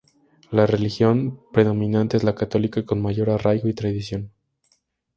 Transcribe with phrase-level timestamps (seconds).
[0.49, 4.31] La religión predominante es la católica con mayor arraigo y tradición.